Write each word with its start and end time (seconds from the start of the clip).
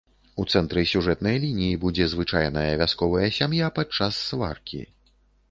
У 0.43 0.43
цэнтры 0.53 0.83
сюжэтнай 0.91 1.37
лініі 1.43 1.75
будзе 1.83 2.07
звычайная 2.15 2.73
вясковая 2.81 3.29
сям'я 3.39 3.71
падчас 3.77 4.13
сваркі. 4.33 4.83